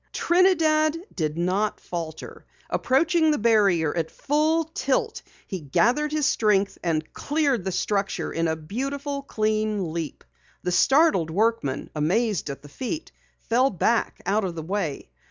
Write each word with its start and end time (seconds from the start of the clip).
Trinidad 0.13 0.97
did 1.15 1.37
not 1.37 1.79
falter. 1.79 2.43
Approaching 2.71 3.29
the 3.29 3.37
barrier 3.37 3.95
at 3.95 4.09
full 4.09 4.63
tilt, 4.63 5.21
he 5.45 5.59
gathered 5.59 6.11
his 6.11 6.25
strength, 6.25 6.79
and 6.83 7.13
cleared 7.13 7.63
the 7.63 7.71
structure 7.71 8.31
in 8.33 8.47
a 8.47 8.55
beautiful, 8.55 9.21
clean 9.21 9.93
leap. 9.93 10.23
The 10.63 10.71
startled 10.71 11.29
workmen, 11.29 11.91
amazed 11.95 12.49
at 12.49 12.63
the 12.63 12.67
feat, 12.67 13.11
fell 13.47 13.69
back 13.69 14.19
out 14.25 14.43
of 14.43 14.55
the 14.55 14.63
way. 14.63 15.11